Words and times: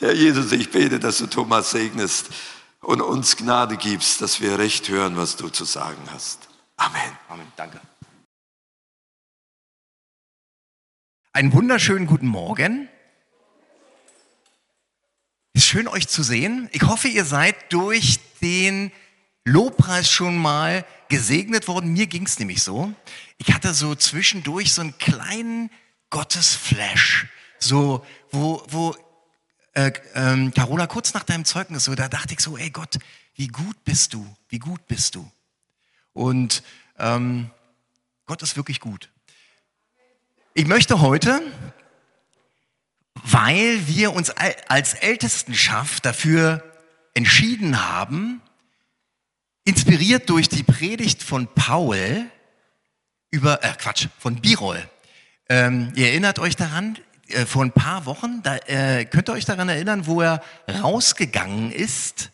Herr 0.00 0.12
Jesus, 0.12 0.50
ich 0.52 0.70
bete, 0.70 0.98
dass 0.98 1.18
du 1.18 1.26
Thomas 1.26 1.70
segnest 1.70 2.30
und 2.80 3.00
uns 3.00 3.36
Gnade 3.36 3.76
gibst, 3.76 4.20
dass 4.20 4.40
wir 4.40 4.58
recht 4.58 4.88
hören, 4.88 5.16
was 5.16 5.36
du 5.36 5.48
zu 5.48 5.64
sagen 5.64 6.02
hast. 6.10 6.48
Amen. 6.76 7.18
Amen. 7.28 7.46
Danke. 7.56 7.80
Einen 11.32 11.52
wunderschönen 11.52 12.06
guten 12.06 12.26
Morgen. 12.26 12.88
Ist 15.52 15.66
schön 15.66 15.86
euch 15.86 16.08
zu 16.08 16.24
sehen. 16.24 16.68
Ich 16.72 16.82
hoffe, 16.82 17.06
ihr 17.06 17.24
seid 17.24 17.72
durch 17.72 18.18
den 18.40 18.90
Lobpreis 19.44 20.10
schon 20.10 20.36
mal 20.36 20.84
gesegnet 21.08 21.68
worden. 21.68 21.92
Mir 21.92 22.08
ging 22.08 22.26
es 22.26 22.40
nämlich 22.40 22.62
so. 22.62 22.92
Ich 23.38 23.52
hatte 23.52 23.74
so 23.74 23.94
zwischendurch 23.94 24.72
so 24.72 24.80
einen 24.80 24.98
kleinen 24.98 25.70
Gottesflash. 26.10 27.28
So, 27.60 28.04
wo, 28.30 28.64
wo 28.68 28.96
äh, 29.74 29.92
ähm, 30.14 30.54
Carola, 30.54 30.86
kurz 30.86 31.14
nach 31.14 31.24
deinem 31.24 31.44
Zeugnis, 31.44 31.84
so, 31.84 31.94
da 31.94 32.08
dachte 32.08 32.34
ich 32.34 32.40
so, 32.40 32.56
ey 32.56 32.70
Gott, 32.70 32.98
wie 33.34 33.48
gut 33.48 33.84
bist 33.84 34.14
du, 34.14 34.24
wie 34.48 34.58
gut 34.58 34.86
bist 34.86 35.16
du. 35.16 35.30
Und 36.12 36.62
ähm, 36.98 37.50
Gott 38.26 38.42
ist 38.42 38.56
wirklich 38.56 38.80
gut. 38.80 39.10
Ich 40.54 40.66
möchte 40.66 41.00
heute, 41.00 41.42
weil 43.14 43.86
wir 43.88 44.12
uns 44.12 44.30
als 44.30 44.94
Ältestenschaft 44.94 46.04
dafür 46.04 46.62
entschieden 47.14 47.84
haben, 47.84 48.40
inspiriert 49.64 50.30
durch 50.30 50.48
die 50.48 50.62
Predigt 50.62 51.22
von 51.22 51.48
Paul 51.52 52.26
über, 53.30 53.64
äh 53.64 53.72
Quatsch, 53.76 54.06
von 54.18 54.40
Birol. 54.40 54.88
Ähm, 55.48 55.92
ihr 55.96 56.08
erinnert 56.08 56.38
euch 56.38 56.54
daran, 56.54 56.98
äh, 57.28 57.46
vor 57.46 57.64
ein 57.64 57.72
paar 57.72 58.06
Wochen, 58.06 58.42
da, 58.42 58.56
äh, 58.66 59.04
könnt 59.04 59.28
ihr 59.28 59.32
euch 59.32 59.44
daran 59.44 59.68
erinnern, 59.68 60.06
wo 60.06 60.20
er 60.20 60.42
rausgegangen 60.68 61.72
ist 61.72 62.30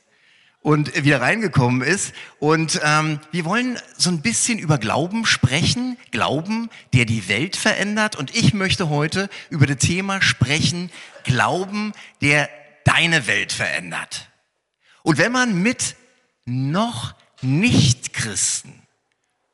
und 0.63 1.05
wieder 1.05 1.21
reingekommen 1.21 1.83
ist. 1.83 2.13
Und 2.39 2.81
ähm, 2.85 3.21
wir 3.31 3.45
wollen 3.45 3.79
so 3.97 4.11
ein 4.11 4.21
bisschen 4.21 4.59
über 4.59 4.79
Glauben 4.79 5.27
sprechen, 5.27 5.97
Glauben, 6.11 6.71
der 6.93 7.05
die 7.05 7.29
Welt 7.29 7.57
verändert. 7.57 8.17
Und 8.17 8.35
ich 8.35 8.53
möchte 8.53 8.89
heute 8.89 9.29
über 9.49 9.67
das 9.67 9.79
Thema 9.79 10.21
sprechen, 10.23 10.91
Glauben, 11.25 11.93
der 12.21 12.49
deine 12.85 13.27
Welt 13.27 13.53
verändert. 13.53 14.29
Und 15.03 15.19
wenn 15.19 15.33
man 15.33 15.63
mit 15.63 15.97
noch 16.45 17.15
Nicht-Christen 17.41 18.83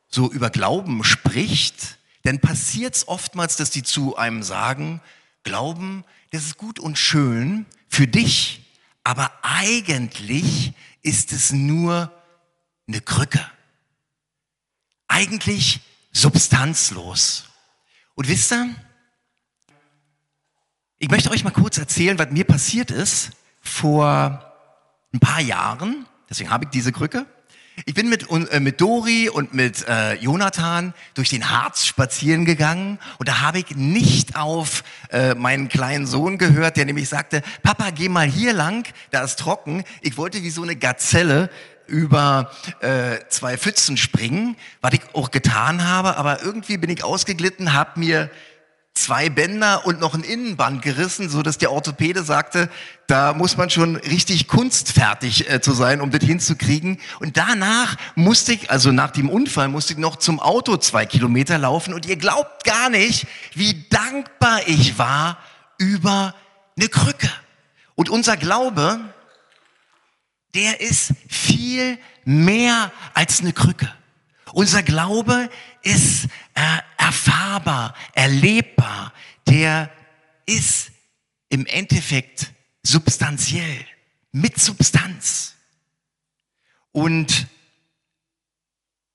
so 0.09 0.31
über 0.31 0.49
Glauben 0.49 1.03
spricht, 1.03 1.97
dann 2.23 2.39
passiert 2.39 2.95
es 2.95 3.07
oftmals, 3.07 3.55
dass 3.55 3.69
die 3.69 3.83
zu 3.83 4.17
einem 4.17 4.43
sagen, 4.43 5.01
Glauben, 5.47 6.03
das 6.31 6.43
ist 6.43 6.57
gut 6.57 6.77
und 6.77 6.99
schön 6.99 7.65
für 7.87 8.05
dich, 8.05 8.65
aber 9.05 9.31
eigentlich 9.43 10.73
ist 11.03 11.31
es 11.31 11.53
nur 11.53 12.11
eine 12.85 12.99
Krücke. 12.99 13.39
Eigentlich 15.07 15.79
substanzlos. 16.11 17.45
Und 18.13 18.27
wisst 18.27 18.51
ihr, 18.51 18.75
ich 20.97 21.09
möchte 21.09 21.31
euch 21.31 21.45
mal 21.45 21.51
kurz 21.51 21.77
erzählen, 21.77 22.19
was 22.19 22.29
mir 22.31 22.43
passiert 22.43 22.91
ist 22.91 23.31
vor 23.61 24.53
ein 25.13 25.19
paar 25.21 25.39
Jahren. 25.39 26.07
Deswegen 26.29 26.49
habe 26.49 26.65
ich 26.65 26.71
diese 26.71 26.91
Krücke. 26.91 27.25
Ich 27.85 27.93
bin 27.93 28.09
mit, 28.09 28.27
äh, 28.29 28.59
mit 28.59 28.81
Dori 28.81 29.29
und 29.29 29.53
mit 29.53 29.87
äh, 29.87 30.13
Jonathan 30.15 30.93
durch 31.13 31.29
den 31.29 31.49
Harz 31.49 31.85
spazieren 31.85 32.43
gegangen 32.43 32.97
und 33.19 33.29
da 33.29 33.41
habe 33.41 33.59
ich 33.59 33.75
nicht 33.75 34.35
auf 34.35 34.83
äh, 35.11 35.35
meinen 35.35 35.69
kleinen 35.69 36.07
Sohn 36.07 36.37
gehört, 36.39 36.77
der 36.77 36.85
nämlich 36.85 37.07
sagte, 37.07 37.43
Papa, 37.61 37.91
geh 37.91 38.09
mal 38.09 38.27
hier 38.27 38.53
lang, 38.53 38.87
da 39.11 39.23
ist 39.23 39.37
trocken. 39.37 39.83
Ich 40.01 40.17
wollte 40.17 40.41
wie 40.41 40.49
so 40.49 40.63
eine 40.63 40.75
Gazelle 40.75 41.51
über 41.85 42.51
äh, 42.81 43.19
zwei 43.29 43.57
Pfützen 43.57 43.95
springen, 43.95 44.55
was 44.81 44.93
ich 44.93 45.01
auch 45.13 45.29
getan 45.29 45.87
habe, 45.87 46.17
aber 46.17 46.41
irgendwie 46.41 46.77
bin 46.77 46.89
ich 46.89 47.03
ausgeglitten, 47.03 47.73
habe 47.73 47.99
mir 47.99 48.29
zwei 48.97 49.29
Bänder 49.29 49.85
und 49.85 49.99
noch 49.99 50.13
ein 50.13 50.23
Innenband 50.23 50.81
gerissen, 50.81 51.29
so 51.29 51.43
dass 51.43 51.57
der 51.57 51.71
Orthopäde 51.71 52.23
sagte, 52.23 52.69
da 53.05 53.33
muss 53.33 53.55
man 53.55 53.69
schon 53.69 53.95
richtig 53.95 54.47
kunstfertig 54.47 55.49
äh, 55.49 55.61
zu 55.61 55.73
sein, 55.73 56.01
um 56.01 56.11
das 56.11 56.23
hinzukriegen. 56.23 56.99
Und 57.19 57.37
danach 57.37 57.95
musste 58.15 58.53
ich, 58.53 58.71
also 58.71 58.91
nach 58.91 59.11
dem 59.11 59.29
Unfall, 59.29 59.67
musste 59.67 59.93
ich 59.93 59.99
noch 59.99 60.17
zum 60.17 60.39
Auto 60.39 60.77
zwei 60.77 61.05
Kilometer 61.05 61.57
laufen. 61.57 61.93
Und 61.93 62.05
ihr 62.05 62.17
glaubt 62.17 62.63
gar 62.63 62.89
nicht, 62.89 63.27
wie 63.53 63.85
dankbar 63.89 64.61
ich 64.65 64.97
war 64.97 65.37
über 65.77 66.33
eine 66.77 66.89
Krücke. 66.89 67.31
Und 67.95 68.09
unser 68.09 68.35
Glaube, 68.35 68.99
der 70.53 70.81
ist 70.81 71.13
viel 71.29 71.97
mehr 72.25 72.91
als 73.13 73.41
eine 73.41 73.53
Krücke. 73.53 73.91
Unser 74.53 74.81
Glaube 74.81 75.49
ist 75.83 76.27
erfahrbar, 76.97 77.93
erlebbar, 78.13 79.13
der 79.47 79.91
ist 80.45 80.91
im 81.49 81.65
Endeffekt 81.65 82.51
substanziell, 82.83 83.85
mit 84.31 84.59
Substanz. 84.59 85.55
Und 86.91 87.47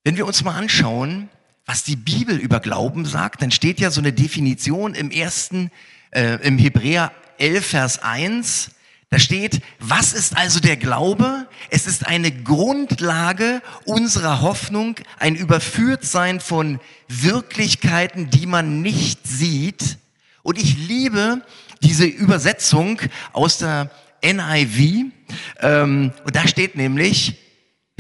wenn 0.05 0.17
wir 0.17 0.27
uns 0.27 0.43
mal 0.45 0.57
anschauen, 0.57 1.29
was 1.65 1.85
die 1.85 1.97
Bibel 1.97 2.37
über 2.37 2.61
Glauben 2.61 3.05
sagt, 3.05 3.43
dann 3.43 3.51
steht 3.51 3.81
ja 3.81 3.91
so 3.91 4.01
eine 4.01 4.13
Definition 4.13 4.95
im 4.95 5.11
ersten, 5.11 5.71
äh, 6.11 6.37
im 6.47 6.59
Hebräer 6.59 7.13
11, 7.39 7.67
Vers 7.67 7.99
1, 8.01 8.71
da 9.13 9.19
steht, 9.19 9.61
was 9.79 10.15
ist 10.15 10.39
also 10.39 10.59
der 10.59 10.79
Glaube? 10.79 11.47
Es 11.69 11.87
ist 11.87 12.07
eine 12.07 12.33
Grundlage 12.33 13.61
unserer 13.85 14.41
Hoffnung, 14.41 14.95
ein 15.19 15.37
Überführtsein 15.37 16.41
von 16.41 16.81
Wirklichkeiten, 17.09 18.31
die 18.31 18.47
man 18.47 18.81
nicht 18.81 19.27
sieht. 19.27 19.99
Und 20.43 20.59
ich 20.59 20.79
liebe 20.89 21.43
diese 21.83 22.07
Übersetzung 22.07 23.03
aus 23.35 23.59
der 23.59 23.91
NIV. 24.25 25.13
Ähm, 25.61 26.13
und 26.25 26.35
da 26.35 26.49
steht 26.49 26.77
nämlich, 26.77 27.35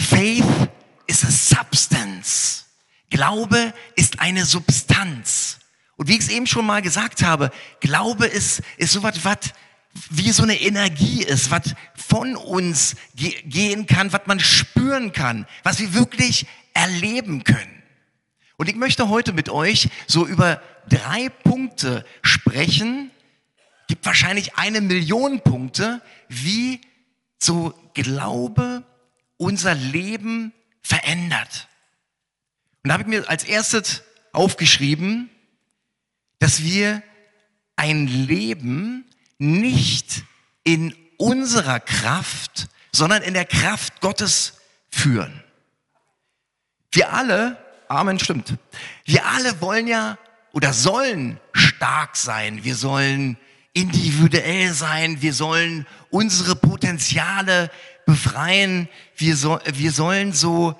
Faith 0.00 0.46
is 1.06 1.26
a 1.26 1.30
substance. 1.30 2.64
Glaube 3.10 3.74
ist 3.96 4.18
eine 4.18 4.46
Substanz. 4.46 5.58
Und 5.96 6.08
wie 6.08 6.14
ich 6.14 6.20
es 6.20 6.30
eben 6.30 6.46
schon 6.46 6.64
mal 6.64 6.80
gesagt 6.80 7.22
habe, 7.22 7.50
Glaube 7.80 8.24
ist, 8.24 8.62
ist 8.78 8.92
so 8.92 9.02
was, 9.02 9.22
was 9.26 9.52
wie 10.10 10.30
so 10.30 10.42
eine 10.42 10.60
Energie 10.60 11.22
ist, 11.22 11.50
was 11.50 11.74
von 11.94 12.36
uns 12.36 12.96
ge 13.14 13.34
gehen 13.42 13.86
kann, 13.86 14.12
was 14.12 14.22
man 14.26 14.40
spüren 14.40 15.12
kann, 15.12 15.46
was 15.62 15.80
wir 15.80 15.94
wirklich 15.94 16.46
erleben 16.74 17.44
können. 17.44 17.82
Und 18.56 18.68
ich 18.68 18.76
möchte 18.76 19.08
heute 19.08 19.32
mit 19.32 19.48
euch 19.48 19.88
so 20.06 20.26
über 20.26 20.62
drei 20.88 21.28
Punkte 21.28 22.04
sprechen, 22.22 23.10
gibt 23.88 24.06
wahrscheinlich 24.06 24.56
eine 24.56 24.80
Million 24.80 25.40
Punkte, 25.40 26.00
wie 26.28 26.80
so 27.38 27.74
Glaube 27.94 28.84
unser 29.36 29.74
Leben 29.74 30.52
verändert. 30.82 31.68
Und 32.82 32.88
da 32.88 32.94
habe 32.94 33.02
ich 33.02 33.08
mir 33.08 33.28
als 33.28 33.44
erstes 33.44 34.02
aufgeschrieben, 34.32 35.28
dass 36.38 36.62
wir 36.62 37.02
ein 37.76 38.06
Leben 38.06 39.04
nicht 39.42 40.24
in 40.64 40.94
unserer 41.18 41.80
Kraft, 41.80 42.68
sondern 42.92 43.22
in 43.22 43.34
der 43.34 43.44
Kraft 43.44 44.00
Gottes 44.00 44.54
führen. 44.88 45.42
Wir 46.92 47.12
alle, 47.12 47.58
Amen, 47.88 48.18
stimmt. 48.18 48.54
Wir 49.04 49.26
alle 49.26 49.60
wollen 49.60 49.86
ja 49.86 50.16
oder 50.52 50.72
sollen 50.72 51.38
stark 51.52 52.16
sein. 52.16 52.64
Wir 52.64 52.74
sollen 52.74 53.36
individuell 53.74 54.72
sein. 54.72 55.20
Wir 55.20 55.34
sollen 55.34 55.86
unsere 56.08 56.56
Potenziale 56.56 57.70
befreien. 58.06 58.88
Wir, 59.16 59.36
so, 59.36 59.58
wir 59.66 59.92
sollen 59.92 60.32
so 60.32 60.74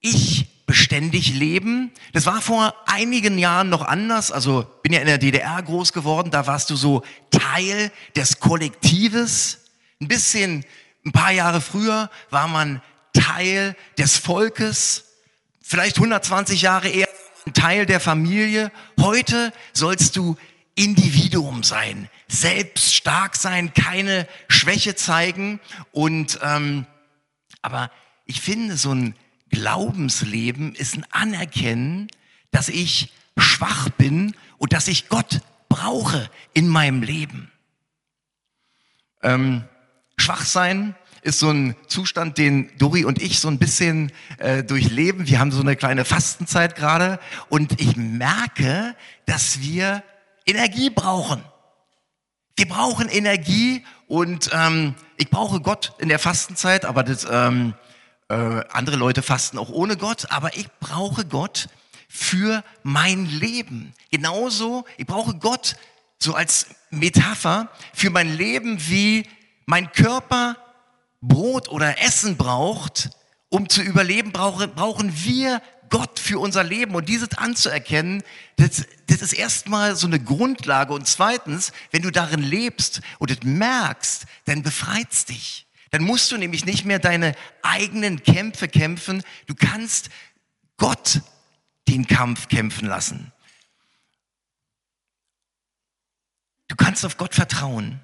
ich 0.00 0.46
beständig 0.68 1.34
leben. 1.34 1.90
Das 2.12 2.26
war 2.26 2.42
vor 2.42 2.74
einigen 2.86 3.38
Jahren 3.38 3.70
noch 3.70 3.82
anders. 3.82 4.30
Also 4.30 4.66
bin 4.82 4.92
ja 4.92 5.00
in 5.00 5.06
der 5.06 5.16
DDR 5.16 5.62
groß 5.62 5.94
geworden. 5.94 6.30
Da 6.30 6.46
warst 6.46 6.68
du 6.68 6.76
so 6.76 7.02
Teil 7.30 7.90
des 8.14 8.38
Kollektives. 8.38 9.64
Ein 9.98 10.08
bisschen, 10.08 10.66
ein 11.06 11.12
paar 11.12 11.32
Jahre 11.32 11.62
früher 11.62 12.10
war 12.28 12.48
man 12.48 12.82
Teil 13.14 13.76
des 13.96 14.18
Volkes. 14.18 15.06
Vielleicht 15.62 15.96
120 15.96 16.60
Jahre 16.60 16.88
eher 16.90 17.08
Teil 17.54 17.86
der 17.86 17.98
Familie. 17.98 18.70
Heute 19.00 19.54
sollst 19.72 20.16
du 20.16 20.36
Individuum 20.74 21.62
sein, 21.62 22.10
selbst 22.28 22.94
stark 22.94 23.36
sein, 23.36 23.72
keine 23.72 24.28
Schwäche 24.48 24.94
zeigen. 24.94 25.60
Und 25.92 26.38
ähm, 26.42 26.84
aber 27.62 27.90
ich 28.26 28.42
finde 28.42 28.76
so 28.76 28.92
ein 28.92 29.14
Glaubensleben 29.50 30.74
ist 30.74 30.96
ein 30.96 31.06
Anerkennen, 31.10 32.08
dass 32.50 32.68
ich 32.68 33.12
schwach 33.36 33.88
bin 33.90 34.34
und 34.58 34.72
dass 34.72 34.88
ich 34.88 35.08
Gott 35.08 35.40
brauche 35.68 36.30
in 36.54 36.68
meinem 36.68 37.02
Leben. 37.02 37.50
Ähm, 39.22 39.64
Schwachsein 40.16 40.94
ist 41.22 41.40
so 41.40 41.50
ein 41.50 41.76
Zustand, 41.86 42.38
den 42.38 42.70
Dori 42.78 43.04
und 43.04 43.20
ich 43.20 43.38
so 43.40 43.48
ein 43.48 43.58
bisschen 43.58 44.12
äh, 44.38 44.62
durchleben. 44.62 45.26
Wir 45.26 45.40
haben 45.40 45.52
so 45.52 45.60
eine 45.60 45.76
kleine 45.76 46.04
Fastenzeit 46.04 46.76
gerade 46.76 47.18
und 47.48 47.80
ich 47.80 47.96
merke, 47.96 48.94
dass 49.26 49.60
wir 49.60 50.02
Energie 50.46 50.90
brauchen. 50.90 51.42
Wir 52.56 52.66
brauchen 52.66 53.08
Energie 53.08 53.84
und 54.06 54.50
ähm, 54.52 54.94
ich 55.16 55.30
brauche 55.30 55.60
Gott 55.60 55.92
in 55.98 56.08
der 56.08 56.18
Fastenzeit, 56.18 56.84
aber 56.84 57.04
das, 57.04 57.26
ähm, 57.30 57.74
äh, 58.28 58.34
andere 58.70 58.96
Leute 58.96 59.22
fasten 59.22 59.58
auch 59.58 59.70
ohne 59.70 59.96
Gott, 59.96 60.30
aber 60.30 60.56
ich 60.56 60.68
brauche 60.80 61.24
Gott 61.24 61.68
für 62.08 62.62
mein 62.82 63.26
Leben. 63.26 63.94
Genauso, 64.10 64.84
ich 64.96 65.06
brauche 65.06 65.34
Gott 65.34 65.76
so 66.18 66.34
als 66.34 66.66
Metapher 66.90 67.68
für 67.94 68.10
mein 68.10 68.36
Leben, 68.36 68.78
wie 68.88 69.26
mein 69.66 69.92
Körper 69.92 70.56
Brot 71.20 71.68
oder 71.68 72.00
Essen 72.02 72.36
braucht, 72.36 73.10
um 73.50 73.68
zu 73.68 73.82
überleben, 73.82 74.32
brauche, 74.32 74.68
brauchen 74.68 75.12
wir 75.24 75.62
Gott 75.90 76.18
für 76.18 76.38
unser 76.38 76.64
Leben. 76.64 76.94
Und 76.94 77.08
dieses 77.08 77.36
anzuerkennen, 77.36 78.22
das, 78.56 78.86
das 79.06 79.22
ist 79.22 79.32
erstmal 79.32 79.96
so 79.96 80.06
eine 80.06 80.20
Grundlage. 80.20 80.92
Und 80.92 81.06
zweitens, 81.06 81.72
wenn 81.90 82.02
du 82.02 82.10
darin 82.10 82.42
lebst 82.42 83.00
und 83.18 83.30
es 83.30 83.42
merkst, 83.42 84.26
dann 84.44 84.62
befreit's 84.62 85.24
dich. 85.24 85.67
Dann 85.90 86.02
musst 86.02 86.30
du 86.30 86.36
nämlich 86.36 86.64
nicht 86.64 86.84
mehr 86.84 86.98
deine 86.98 87.34
eigenen 87.62 88.22
Kämpfe 88.22 88.68
kämpfen. 88.68 89.22
Du 89.46 89.54
kannst 89.54 90.10
Gott 90.76 91.22
den 91.88 92.06
Kampf 92.06 92.48
kämpfen 92.48 92.86
lassen. 92.86 93.32
Du 96.68 96.76
kannst 96.76 97.04
auf 97.04 97.16
Gott 97.16 97.34
vertrauen. 97.34 98.00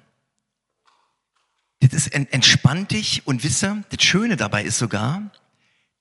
Das 1.79 1.93
ist 1.93 2.13
entspannt 2.13 2.91
dich 2.91 3.27
und 3.27 3.43
wisse, 3.43 3.83
das 3.89 4.03
Schöne 4.03 4.37
dabei 4.37 4.63
ist 4.63 4.79
sogar, 4.79 5.31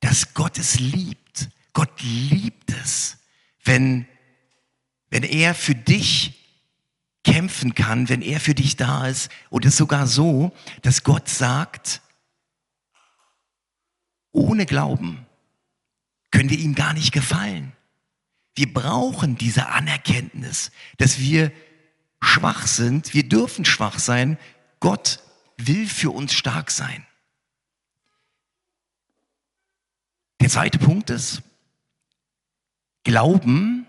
dass 0.00 0.32
Gott 0.32 0.58
es 0.58 0.80
liebt. 0.80 1.48
Gott 1.74 2.00
liebt 2.00 2.70
es, 2.70 3.18
wenn, 3.64 4.06
wenn 5.10 5.24
er 5.24 5.54
für 5.54 5.74
dich 5.74 6.43
kämpfen 7.24 7.74
kann, 7.74 8.08
wenn 8.08 8.22
er 8.22 8.38
für 8.38 8.54
dich 8.54 8.76
da 8.76 9.06
ist. 9.06 9.30
Und 9.50 9.64
es 9.64 9.72
ist 9.72 9.78
sogar 9.78 10.06
so, 10.06 10.52
dass 10.82 11.02
Gott 11.02 11.28
sagt, 11.28 12.02
ohne 14.30 14.66
Glauben 14.66 15.26
können 16.30 16.50
wir 16.50 16.58
ihm 16.58 16.74
gar 16.74 16.92
nicht 16.92 17.12
gefallen. 17.12 17.72
Wir 18.54 18.72
brauchen 18.72 19.36
diese 19.36 19.68
Anerkenntnis, 19.68 20.70
dass 20.98 21.18
wir 21.18 21.50
schwach 22.20 22.66
sind. 22.66 23.14
Wir 23.14 23.28
dürfen 23.28 23.64
schwach 23.64 23.98
sein. 23.98 24.38
Gott 24.80 25.20
will 25.56 25.88
für 25.88 26.10
uns 26.10 26.32
stark 26.32 26.70
sein. 26.70 27.06
Der 30.40 30.48
zweite 30.48 30.78
Punkt 30.78 31.10
ist, 31.10 31.42
Glauben, 33.04 33.86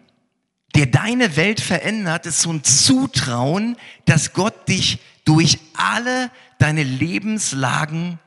der 0.75 0.85
deine 0.85 1.35
Welt 1.37 1.61
verändert, 1.61 2.25
ist 2.25 2.41
so 2.41 2.51
ein 2.51 2.63
Zutrauen, 2.63 3.77
dass 4.05 4.33
Gott 4.33 4.67
dich 4.67 4.99
durch 5.23 5.57
alle 5.73 6.29
deine 6.59 6.83
Lebenslagen 6.83 8.19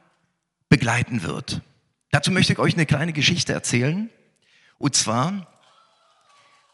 begleiten 0.68 1.22
wird. 1.22 1.60
Dazu 2.10 2.30
möchte 2.30 2.54
ich 2.54 2.58
euch 2.58 2.74
eine 2.74 2.86
kleine 2.86 3.12
Geschichte 3.12 3.52
erzählen. 3.52 4.10
Und 4.78 4.96
zwar 4.96 5.46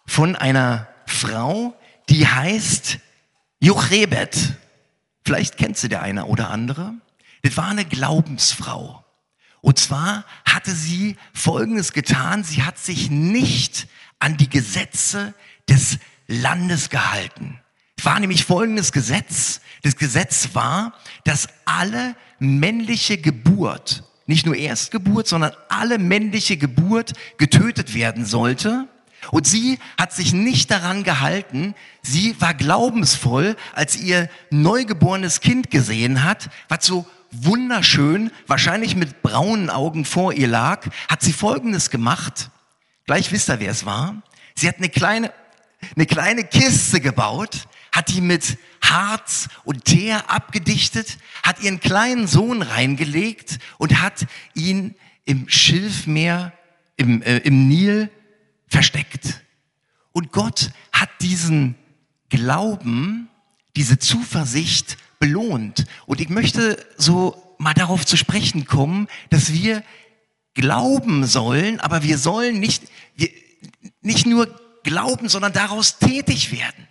von 0.07 0.37
einer 0.37 0.89
Frau, 1.07 1.77
die 2.09 2.27
heißt 2.27 2.99
Jochebed. 3.61 4.55
Vielleicht 5.25 5.57
kennt 5.57 5.77
sie 5.77 5.89
der 5.89 6.03
eine 6.03 6.27
oder 6.27 6.51
andere. 6.51 6.95
Das 7.43 7.57
war 7.57 7.69
eine 7.69 7.85
Glaubensfrau. 7.85 9.05
Und 9.61 9.79
zwar 9.79 10.25
hatte 10.45 10.71
sie 10.73 11.17
Folgendes 11.33 11.93
getan. 11.93 12.45
Sie 12.45 12.63
hat 12.63 12.79
sich 12.79 13.11
nicht 13.11 13.89
an 14.19 14.37
die 14.37 14.49
Gesetze 14.49 15.35
des 15.69 15.99
Landes 16.27 16.91
gehalten. 16.91 17.61
Es 17.97 18.05
war 18.05 18.19
nämlich 18.21 18.45
folgendes 18.45 18.93
Gesetz. 18.93 19.61
Das 19.83 19.97
Gesetz 19.97 20.51
war, 20.53 20.95
dass 21.25 21.49
alle 21.65 22.17
männliche 22.39 23.19
Geburt, 23.19 24.05
nicht 24.27 24.47
nur 24.47 24.57
Erstgeburt, 24.57 25.29
sondern 25.29 25.53
alle 25.69 25.99
männliche 25.99 26.57
Geburt 26.57 27.13
getötet 27.39 27.95
werden 27.95 28.25
sollte. 28.25 28.89
Und 29.31 29.47
sie 29.47 29.79
hat 29.99 30.13
sich 30.13 30.33
nicht 30.33 30.71
daran 30.71 31.03
gehalten. 31.03 31.75
Sie 32.03 32.39
war 32.41 32.55
glaubensvoll, 32.55 33.57
als 33.75 33.97
ihr 33.97 34.29
neugeborenes 34.51 35.41
Kind 35.41 35.71
gesehen 35.71 36.25
hat, 36.25 36.51
was 36.69 36.85
so 36.85 37.07
wunderschön, 37.31 38.31
wahrscheinlich 38.47 38.97
mit 38.97 39.23
braunen 39.23 39.71
Augen 39.71 40.05
vor 40.05 40.33
ihr 40.33 40.49
lag, 40.49 40.87
hat 41.09 41.23
sie 41.23 41.33
Folgendes 41.33 41.91
gemacht. 41.91 42.51
Gleich 43.07 43.33
wisst 43.33 43.49
ihr, 43.49 43.61
wer 43.61 43.71
es 43.71 43.87
war. 43.87 44.23
Sie 44.55 44.69
hat 44.69 44.77
eine 44.79 44.89
kleine, 44.89 45.33
eine 45.95 46.07
kleine 46.07 46.45
Kiste 46.45 47.01
gebaut, 47.01 47.69
hat 47.93 48.09
die 48.09 48.21
mit 48.21 48.59
Harz 48.83 49.49
und 49.65 49.85
Teer 49.85 50.31
abgedichtet, 50.31 51.19
hat 51.43 51.61
ihren 51.61 51.81
kleinen 51.81 52.27
Sohn 52.27 52.63
reingelegt 52.63 53.59
und 53.79 54.01
hat 54.01 54.27
ihn 54.55 54.95
im 55.25 55.49
Schilfmeer, 55.49 56.53
im, 56.97 57.23
äh, 57.23 57.39
im 57.39 57.69
Nil 57.69 58.11
versteckt. 58.67 59.43
Und 60.13 60.33
Gott 60.33 60.71
hat 60.93 61.11
diesen 61.21 61.77
Glauben, 62.29 63.29
diese 63.77 63.99
Zuversicht 63.99 64.97
belohnt. 65.19 65.87
Und 66.07 66.21
ich 66.21 66.29
möchte 66.29 66.85
so 66.97 67.57
mal 67.59 67.75
darauf 67.75 68.05
zu 68.05 68.17
sprechen 68.17 68.67
kommen, 68.67 69.09
dass 69.31 69.53
wir 69.53 69.83
glauben 70.55 71.25
sollen, 71.27 71.81
aber 71.81 72.03
wir 72.03 72.19
sollen 72.19 72.61
nicht, 72.61 72.85
wir, 73.17 73.31
nicht 74.03 74.27
nur 74.27 74.47
glauben, 74.85 75.29
sondern 75.29 75.53
daraus 75.53 75.99
tätig 75.99 76.53
werden. 76.53 76.89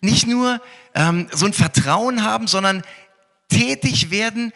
Nicht 0.00 0.26
nur 0.26 0.60
ähm, 0.94 1.28
so 1.32 1.46
ein 1.46 1.54
Vertrauen 1.54 2.22
haben, 2.22 2.46
sondern 2.46 2.82
tätig 3.48 4.10
werden 4.10 4.52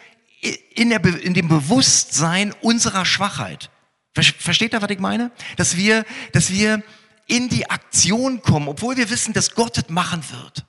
in, 0.75 0.89
der, 0.89 1.03
in 1.03 1.33
dem 1.33 1.47
Bewusstsein 1.47 2.53
unserer 2.61 3.05
Schwachheit. 3.05 3.71
Versteht 4.13 4.73
ihr, 4.73 4.81
was 4.81 4.89
ich 4.89 4.99
meine? 4.99 5.31
Dass 5.57 5.77
wir, 5.77 6.05
dass 6.33 6.51
wir 6.51 6.83
in 7.27 7.49
die 7.49 7.69
Aktion 7.69 8.41
kommen, 8.41 8.67
obwohl 8.67 8.97
wir 8.97 9.09
wissen, 9.09 9.33
dass 9.33 9.55
Gott 9.55 9.77
es 9.77 9.89
machen 9.89 10.23
wird. 10.31 10.65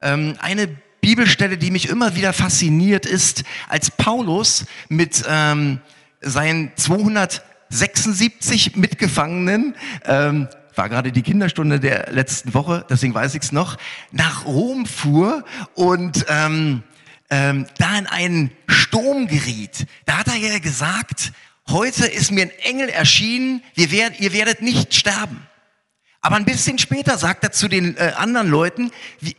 Ähm, 0.00 0.36
eine 0.40 0.68
Bibelstelle, 1.00 1.58
die 1.58 1.70
mich 1.70 1.88
immer 1.88 2.16
wieder 2.16 2.32
fasziniert, 2.32 3.06
ist, 3.06 3.44
als 3.68 3.90
Paulus 3.90 4.64
mit 4.88 5.22
ähm, 5.28 5.80
seinen 6.20 6.72
276 6.76 8.76
Mitgefangenen, 8.76 9.76
ähm, 10.04 10.48
war 10.76 10.88
gerade 10.88 11.12
die 11.12 11.22
Kinderstunde 11.22 11.80
der 11.80 12.12
letzten 12.12 12.54
Woche, 12.54 12.84
deswegen 12.88 13.14
weiß 13.14 13.34
ich 13.34 13.42
es 13.42 13.52
noch, 13.52 13.76
nach 14.12 14.44
Rom 14.44 14.86
fuhr 14.86 15.44
und 15.74 16.26
ähm, 16.28 16.82
ähm, 17.30 17.66
da 17.78 17.98
in 17.98 18.06
einen 18.06 18.50
Sturm 18.68 19.26
geriet. 19.26 19.86
Da 20.06 20.18
hat 20.18 20.28
er 20.28 20.36
ja 20.36 20.58
gesagt, 20.58 21.32
heute 21.68 22.06
ist 22.06 22.30
mir 22.30 22.42
ein 22.42 22.50
Engel 22.62 22.88
erschienen, 22.88 23.62
ihr 23.76 23.90
werdet, 23.90 24.20
ihr 24.20 24.32
werdet 24.32 24.62
nicht 24.62 24.94
sterben. 24.94 25.46
Aber 26.20 26.36
ein 26.36 26.46
bisschen 26.46 26.78
später 26.78 27.18
sagt 27.18 27.44
er 27.44 27.52
zu 27.52 27.68
den 27.68 27.96
äh, 27.96 28.12
anderen 28.16 28.48
Leuten, 28.48 28.90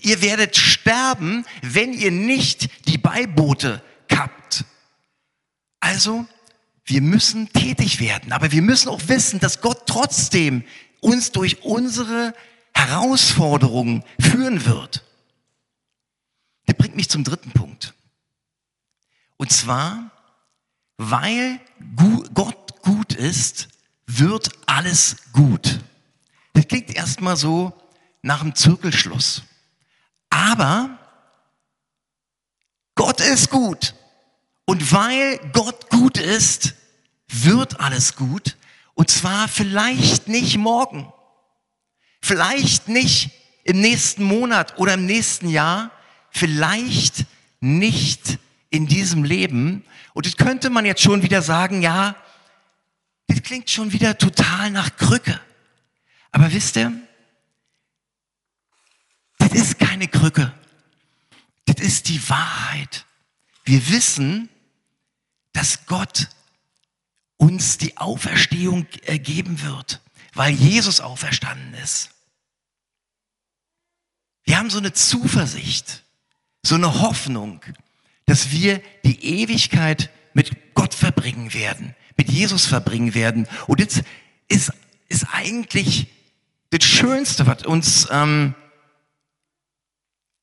ihr 0.01 0.22
werdet 0.22 0.56
sterben, 0.56 1.44
wenn 1.63 1.94
ihr 1.94 2.12
nicht 2.12 2.88
die 2.88 3.00
Beiboote 3.00 3.82
kappt. 4.08 4.65
Also, 5.80 6.27
wir 6.86 7.01
müssen 7.01 7.51
tätig 7.51 8.00
werden, 8.00 8.32
aber 8.32 8.51
wir 8.51 8.62
müssen 8.62 8.89
auch 8.89 9.01
wissen, 9.08 9.39
dass 9.39 9.62
Gott 9.62 9.88
trotzdem 9.88 10.63
uns 11.02 11.32
durch 11.32 11.64
unsere 11.64 12.34
Herausforderungen 12.74 14.04
führen 14.20 14.66
wird. 14.66 15.04
Der 16.68 16.74
bringt 16.74 16.96
mich 16.96 17.10
zum 17.10 17.24
dritten 17.24 17.52
Punkt. 17.52 17.94
Und 19.38 19.52
zwar, 19.52 20.12
weil 20.98 21.60
Gott 22.34 22.82
gut 22.82 23.14
ist, 23.14 23.68
wird 24.08 24.50
alles 24.66 25.18
gut. 25.34 25.80
Das 26.54 26.68
klingt 26.68 26.96
erstmal 26.96 27.36
so 27.36 27.74
nach 28.22 28.42
einem 28.42 28.56
Zirkelschluss. 28.56 29.44
Aber 30.30 30.98
Gott 32.96 33.22
ist 33.22 33.50
gut. 33.50 33.94
Und 34.66 34.92
weil 34.92 35.38
Gott 35.54 35.90
gut 35.90 36.18
ist, 36.18 36.74
wird 37.28 37.80
alles 37.80 38.16
gut. 38.16 38.56
Und 38.96 39.12
zwar 39.12 39.48
vielleicht 39.48 40.28
nicht 40.28 40.58
morgen. 40.58 41.12
Vielleicht 42.22 42.88
nicht 42.88 43.30
im 43.64 43.80
nächsten 43.80 44.24
Monat 44.24 44.80
oder 44.80 44.96
im 44.96 45.06
nächsten 45.06 45.50
Jahr. 45.50 45.92
Vielleicht 46.32 47.25
nicht 47.60 48.40
in 48.70 48.88
diesem 48.88 49.24
Leben. 49.24 49.86
Und 50.14 50.25
das 50.25 50.38
könnte 50.38 50.70
man 50.70 50.86
jetzt 50.86 51.02
schon 51.02 51.22
wieder 51.22 51.42
sagen, 51.42 51.82
ja, 51.82 52.16
das 53.28 53.44
klingt 53.44 53.70
schon 53.70 53.92
wieder 53.92 54.18
total 54.18 54.72
nach 54.72 54.96
Krücke. 54.96 55.40
Aber 56.32 56.52
wisst 56.52 56.78
ihr, 56.78 56.92
das 59.38 59.52
ist 59.52 59.78
keine 59.78 60.08
Krücke. 60.08 60.54
Das 61.66 61.84
ist 61.84 62.08
die 62.08 62.30
Wahrheit. 62.30 63.06
wir 63.66 63.90
wissen, 63.90 64.50
dass 65.54 65.86
Gott 65.86 66.28
uns 67.38 67.77
die 67.77 67.98
Auferstehung 67.98 68.88
äh, 69.06 69.20
geben 69.20 69.62
wird, 69.62 70.01
weil 70.34 70.54
Jesus 70.54 71.01
auferstanden 71.01 71.74
ist. 71.75 72.12
Wir 74.44 74.58
haben 74.58 74.70
so 74.70 74.77
eine 74.77 74.94
Zuversicht, 74.94 76.04
so 76.63 76.75
eine 76.75 77.01
Hoffnung, 77.01 77.62
dass 78.25 78.51
wir 78.51 78.82
die 79.04 79.24
Ewigkeit 79.24 80.10
mit 80.34 80.75
Gott 80.75 80.94
verbringen 80.94 81.54
werden, 81.54 81.96
mit 82.18 82.30
Jesus 82.30 82.65
verbringen 82.65 83.13
werden. 83.13 83.48
Und 83.68 83.80
jetzt 83.80 84.04
ist, 84.48 84.72
ist 85.08 85.27
eigentlich 85.32 86.08
das 86.70 86.84
Schönste, 86.84 87.48
was 87.48 87.65
uns 87.65 88.08
ähm, 88.12 88.56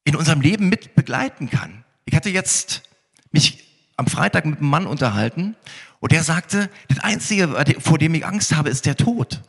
in 0.04 0.16
unserem 0.16 0.40
Leben 0.40 0.68
mit 0.68 0.94
begleiten 0.94 1.48
kann. 1.50 1.84
Ich 2.04 2.14
hatte 2.14 2.30
jetzt 2.30 2.82
mich 3.30 3.64
am 3.96 4.06
Freitag 4.06 4.46
mit 4.46 4.58
einem 4.58 4.68
Mann 4.68 4.86
unterhalten 4.86 5.56
und 6.02 6.10
der 6.10 6.24
sagte, 6.24 6.68
das 6.88 6.98
Einzige, 6.98 7.64
vor 7.78 7.96
dem 7.96 8.12
ich 8.14 8.26
Angst 8.26 8.56
habe, 8.56 8.68
ist 8.70 8.86
der 8.86 8.96
Tod. 8.96 9.40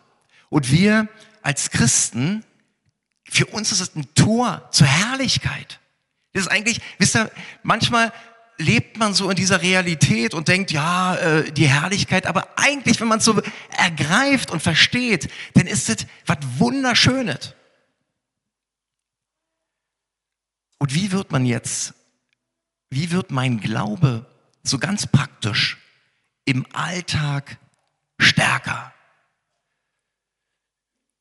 Und 0.49 0.71
wir 0.71 1.09
als 1.41 1.71
Christen, 1.71 2.45
für 3.27 3.47
uns 3.47 3.71
ist 3.71 3.79
es 3.79 3.95
ein 3.95 4.13
Tor 4.13 4.69
zur 4.71 4.85
Herrlichkeit. 4.85 5.79
Das 6.31 6.43
ist 6.43 6.49
eigentlich, 6.49 6.79
wisst 6.99 7.15
ihr, 7.15 7.31
manchmal 7.63 8.13
lebt 8.59 8.99
man 8.99 9.15
so 9.15 9.31
in 9.31 9.35
dieser 9.35 9.63
Realität 9.63 10.35
und 10.35 10.47
denkt, 10.47 10.69
ja, 10.69 11.15
äh, 11.15 11.51
die 11.51 11.67
Herrlichkeit, 11.67 12.27
aber 12.27 12.47
eigentlich, 12.55 13.01
wenn 13.01 13.07
man 13.07 13.17
es 13.17 13.25
so 13.25 13.41
ergreift 13.75 14.51
und 14.51 14.61
versteht, 14.61 15.31
dann 15.55 15.65
ist 15.65 15.89
es 15.89 16.05
was 16.27 16.37
Wunderschönes. 16.59 17.55
Und 20.77 20.93
wie 20.93 21.11
wird 21.11 21.31
man 21.31 21.47
jetzt, 21.47 21.95
wie 22.91 23.09
wird 23.09 23.31
mein 23.31 23.59
Glaube 23.59 24.27
so 24.61 24.77
ganz 24.77 25.07
praktisch 25.07 25.79
im 26.45 26.65
Alltag 26.73 27.57
stärker? 28.17 28.93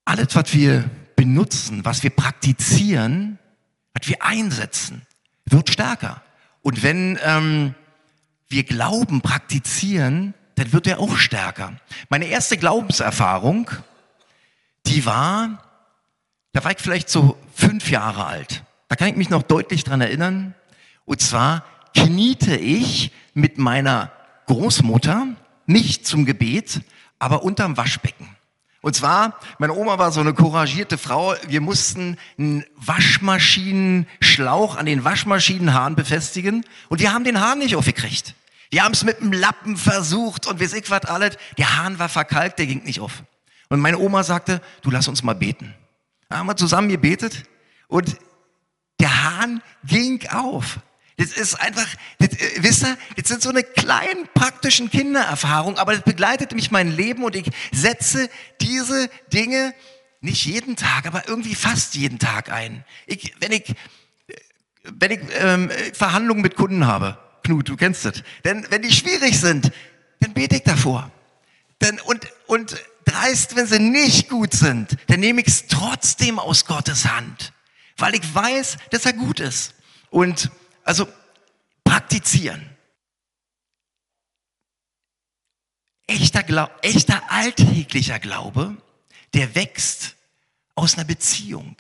Alles, 0.05 0.35
was 0.35 0.52
wir 0.52 0.91
benutzen, 1.17 1.85
was 1.85 2.02
wir 2.02 2.11
praktizieren, 2.11 3.38
was 3.95 4.09
wir 4.09 4.23
einsetzen, 4.23 5.07
wird 5.45 5.71
stärker. 5.71 6.23
Und 6.62 6.83
wenn 6.83 7.19
ähm, 7.23 7.75
wir 8.49 8.64
Glauben 8.64 9.21
praktizieren, 9.21 10.35
dann 10.57 10.73
wird 10.73 10.87
er 10.87 11.00
auch 11.00 11.17
stärker. 11.17 11.75
Meine 12.09 12.26
erste 12.26 12.57
Glaubenserfahrung, 12.57 13.71
die 14.87 15.07
war, 15.07 15.62
da 16.52 16.62
war 16.64 16.73
ich 16.73 16.79
vielleicht 16.79 17.09
so 17.09 17.38
fünf 17.55 17.91
Jahre 17.91 18.26
alt. 18.26 18.64
Da 18.88 18.97
kann 18.97 19.09
ich 19.09 19.17
mich 19.17 19.31
noch 19.31 19.43
deutlich 19.43 19.85
dran 19.85 20.00
erinnern. 20.00 20.55
Und 21.05 21.21
zwar 21.21 21.64
kniete 21.95 22.57
ich 22.57 23.12
mit 23.35 23.59
meiner 23.59 24.12
Großmutter 24.53 25.29
nicht 25.65 26.07
zum 26.07 26.27
Gebet, 26.27 26.83
aber 27.19 27.43
unterm 27.43 27.79
Waschbecken. 27.79 28.29
Und 28.83 28.95
zwar, 28.95 29.39
meine 29.59 29.73
Oma 29.73 29.99
war 29.99 30.13
so 30.13 30.21
eine 30.21 30.35
couragierte 30.35 30.99
Frau. 30.99 31.35
Wir 31.47 31.63
mussten 31.63 32.19
einen 32.37 32.67
Waschmaschinenschlauch 32.77 34.77
an 34.77 34.85
den 34.85 35.05
Waschmaschinenhahn 35.05 35.97
befestigen 35.97 36.67
und 36.91 37.01
wir 37.01 37.15
haben 37.15 37.25
den 37.25 37.41
Hahn 37.41 37.61
nicht 37.61 37.77
aufgekriegt. 37.77 38.35
Wir 38.71 38.85
haben 38.85 38.93
es 38.93 39.05
mit 39.05 39.21
dem 39.21 39.33
Lappen 39.33 39.79
versucht 39.79 40.47
und 40.47 40.61
wir 40.61 40.71
ich 40.71 40.91
was 40.91 41.07
alles. 41.07 41.39
Der 41.57 41.79
Hahn 41.79 41.99
war 41.99 42.11
verkalkt, 42.11 42.59
der 42.59 42.67
ging 42.67 42.85
nicht 42.85 43.01
auf. 43.01 43.23
Und 43.71 43.81
meine 43.81 43.99
Oma 43.99 44.23
sagte, 44.23 44.61
du 44.83 44.91
lass 44.91 45.09
uns 45.09 45.23
mal 45.23 45.35
beten. 45.35 45.75
Da 46.29 46.37
haben 46.37 46.47
wir 46.47 46.57
zusammen 46.57 46.91
gebetet 46.91 47.45
und 47.89 48.19
der 49.01 49.25
Hahn 49.25 49.63
ging 49.85 50.29
auf. 50.29 50.79
Das 51.16 51.33
ist 51.33 51.54
einfach, 51.54 51.87
das, 52.19 52.31
äh, 52.31 52.62
wisst 52.62 52.85
ihr, 52.85 52.97
das 53.16 53.28
sind 53.28 53.42
so 53.42 53.50
eine 53.50 53.62
kleinen 53.62 54.28
praktischen 54.35 54.90
Kindererfahrung, 54.90 55.78
aber 55.78 55.92
das 55.92 56.02
begleitet 56.02 56.52
mich 56.52 56.71
mein 56.71 56.90
Leben 56.90 57.25
und 57.25 57.37
ich 57.37 57.50
setze 57.71 58.31
diese 58.61 59.11
Dinge 59.33 59.75
nicht 60.21 60.47
jeden 60.47 60.76
Tag, 60.76 61.07
aber 61.07 61.28
irgendwie 61.28 61.54
fast 61.54 61.95
jeden 61.95 62.19
Tag 62.19 62.50
ein. 62.50 62.85
Ich, 63.07 63.35
wenn 63.40 63.52
ich, 63.52 63.75
wenn 64.85 65.11
ich 65.11 65.21
ähm, 65.38 65.71
Verhandlungen 65.92 66.42
mit 66.42 66.57
Kunden 66.57 66.87
habe, 66.87 67.19
Knut, 67.42 67.69
du 67.69 67.76
kennst 67.76 68.04
das, 68.04 68.23
denn 68.45 68.66
wenn 68.71 68.83
die 68.83 68.92
schwierig 68.92 69.38
sind, 69.38 69.73
dann 70.21 70.33
bete 70.33 70.57
ich 70.57 70.62
davor. 70.62 71.11
Denn, 71.81 72.00
und, 72.00 72.26
und 72.47 72.76
dreist, 73.04 73.57
wenn 73.57 73.66
sie 73.66 73.81
nicht 73.81 74.28
gut 74.28 74.54
sind, 74.54 74.97
dann 75.09 75.21
nehme 75.21 75.40
ich 75.40 75.49
es 75.49 75.66
trotzdem 75.66 76.38
aus 76.38 76.64
Gottes 76.64 77.07
Hand, 77.07 77.52
weil 77.97 78.14
ich 78.14 78.35
weiß, 78.35 78.76
dass 78.90 79.04
er 79.04 79.12
gut 79.12 79.40
ist. 79.40 79.75
Und 80.11 80.50
also 80.85 81.07
praktizieren. 81.85 82.69
Echter, 86.07 86.43
Glau 86.43 86.69
echter 86.83 87.23
alltäglicher 87.31 88.19
Glaube, 88.19 88.77
der 89.35 89.55
wächst 89.55 90.17
aus 90.75 90.95
einer 90.95 91.05
Beziehung. 91.05 91.77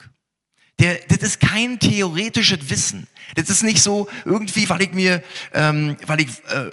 Der, 0.78 0.98
das 1.08 1.18
ist 1.18 1.40
kein 1.40 1.78
theoretisches 1.78 2.70
Wissen. 2.70 3.06
Das 3.34 3.50
ist 3.50 3.62
nicht 3.62 3.82
so 3.82 4.08
irgendwie, 4.24 4.68
weil 4.68 4.82
ich 4.82 4.92
mir, 4.92 5.22
ähm, 5.52 5.96
weil 6.06 6.22
ich, 6.22 6.28
äh, 6.46 6.70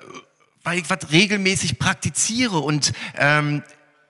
weil 0.63 0.79
ich 0.79 0.89
was 0.89 1.11
regelmäßig 1.11 1.79
praktiziere 1.79 2.59
und 2.59 2.93
ähm, 3.15 3.63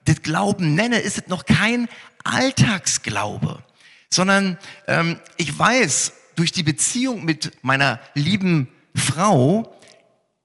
das 0.05 0.21
Glauben 0.21 0.75
nenne, 0.75 0.99
ist 0.99 1.17
es 1.17 1.27
noch 1.27 1.45
kein 1.45 1.87
Alltagsglaube, 2.23 3.63
sondern 4.09 4.57
ähm, 4.87 5.19
ich 5.37 5.57
weiß, 5.57 6.13
durch 6.39 6.53
die 6.53 6.63
Beziehung 6.63 7.25
mit 7.25 7.51
meiner 7.65 7.99
lieben 8.13 8.69
Frau, 8.95 9.77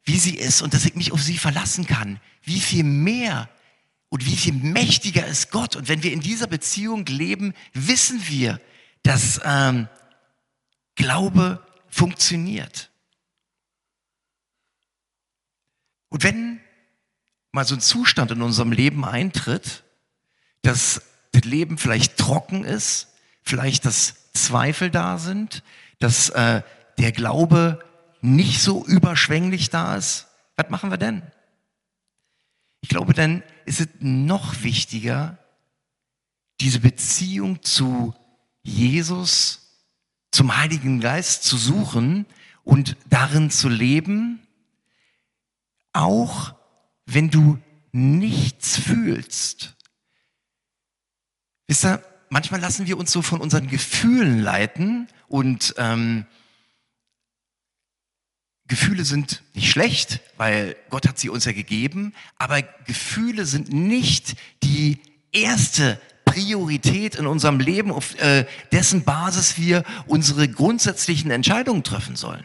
wie 0.02 0.18
sie 0.18 0.36
ist 0.36 0.60
und 0.60 0.74
dass 0.74 0.84
ich 0.84 0.96
mich 0.96 1.12
auf 1.12 1.22
sie 1.22 1.38
verlassen 1.38 1.86
kann, 1.86 2.20
wie 2.42 2.58
viel 2.58 2.82
mehr 2.82 3.48
und 4.08 4.26
wie 4.26 4.36
viel 4.36 4.54
mächtiger 4.54 5.24
ist 5.24 5.52
Gott. 5.52 5.76
Und 5.76 5.88
wenn 5.88 6.02
wir 6.02 6.12
in 6.12 6.20
dieser 6.20 6.48
Beziehung 6.48 7.06
leben, 7.06 7.54
wissen 7.74 8.20
wir, 8.26 8.60
dass 9.04 9.40
ähm, 9.44 9.88
Glaube 10.96 11.64
funktioniert. 11.88 12.90
Und 16.08 16.24
wenn 16.24 16.58
mal 17.52 17.64
so 17.64 17.76
ein 17.76 17.80
Zustand 17.80 18.32
in 18.32 18.42
unserem 18.42 18.72
Leben 18.72 19.04
eintritt, 19.04 19.84
dass 20.62 21.02
das 21.30 21.44
Leben 21.44 21.78
vielleicht 21.78 22.16
trocken 22.16 22.64
ist, 22.64 23.13
vielleicht 23.44 23.84
dass 23.84 24.32
Zweifel 24.32 24.90
da 24.90 25.18
sind, 25.18 25.62
dass 26.00 26.30
äh, 26.30 26.62
der 26.98 27.12
Glaube 27.12 27.84
nicht 28.20 28.60
so 28.60 28.84
überschwänglich 28.84 29.70
da 29.70 29.96
ist, 29.96 30.28
was 30.56 30.70
machen 30.70 30.90
wir 30.90 30.98
denn? 30.98 31.22
Ich 32.80 32.88
glaube, 32.88 33.14
dann 33.14 33.42
ist 33.64 33.80
es 33.80 33.88
noch 34.00 34.62
wichtiger, 34.62 35.38
diese 36.60 36.80
Beziehung 36.80 37.62
zu 37.62 38.14
Jesus, 38.62 39.86
zum 40.30 40.56
Heiligen 40.56 41.00
Geist 41.00 41.44
zu 41.44 41.56
suchen 41.56 42.26
und 42.62 42.96
darin 43.08 43.50
zu 43.50 43.68
leben, 43.68 44.46
auch 45.92 46.54
wenn 47.06 47.30
du 47.30 47.58
nichts 47.92 48.78
fühlst. 48.78 49.76
Wisst 51.66 51.84
ihr, 51.84 52.02
manchmal 52.28 52.60
lassen 52.60 52.86
wir 52.86 52.98
uns 52.98 53.12
so 53.12 53.22
von 53.22 53.40
unseren 53.40 53.68
Gefühlen 53.68 54.40
leiten 54.40 55.08
und 55.28 55.74
ähm, 55.78 56.26
Gefühle 58.66 59.04
sind 59.04 59.42
nicht 59.54 59.70
schlecht, 59.70 60.20
weil 60.36 60.76
Gott 60.88 61.06
hat 61.06 61.18
sie 61.18 61.28
uns 61.28 61.44
ja 61.44 61.52
gegeben, 61.52 62.14
aber 62.38 62.62
Gefühle 62.86 63.44
sind 63.44 63.72
nicht 63.72 64.36
die 64.62 64.98
erste 65.32 66.00
Priorität 66.24 67.16
in 67.16 67.26
unserem 67.26 67.60
Leben, 67.60 67.92
auf 67.92 68.18
äh, 68.20 68.46
dessen 68.72 69.04
Basis 69.04 69.58
wir 69.58 69.84
unsere 70.06 70.48
grundsätzlichen 70.48 71.30
Entscheidungen 71.30 71.84
treffen 71.84 72.16
sollen. 72.16 72.44